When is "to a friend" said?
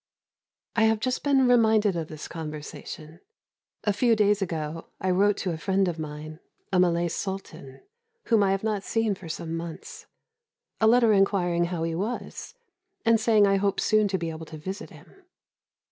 5.37-5.87